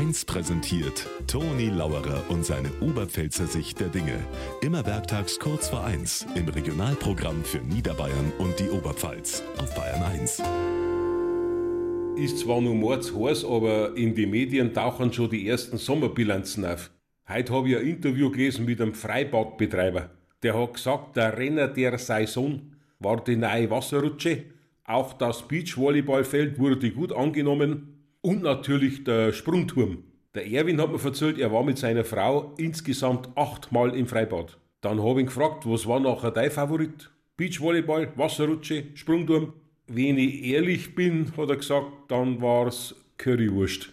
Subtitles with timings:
[0.00, 4.18] 1 präsentiert Toni Lauerer und seine Oberpfälzer Sicht der Dinge.
[4.62, 10.42] Immer werktags kurz vor 1 im Regionalprogramm für Niederbayern und die Oberpfalz auf Bayern 1.
[12.16, 16.90] Ist zwar nur mordsheiß, aber in die Medien tauchen schon die ersten Sommerbilanzen auf.
[17.28, 20.08] Heute habe ich ein Interview gelesen mit einem Freibadbetreiber.
[20.42, 24.44] Der hat gesagt, der Renner der Saison war die neue Wasserrutsche.
[24.82, 27.99] Auch das Beachvolleyballfeld wurde gut angenommen.
[28.22, 30.04] Und natürlich der Sprungturm.
[30.34, 34.58] Der Erwin hat mir erzählt, er war mit seiner Frau insgesamt achtmal im Freibad.
[34.82, 37.10] Dann habe ich ihn gefragt, was war nachher dein Favorit?
[37.36, 39.54] Beachvolleyball, Wasserrutsche, Sprungturm?
[39.86, 43.90] Wenn ich ehrlich bin, hat er gesagt, dann war's Currywurst.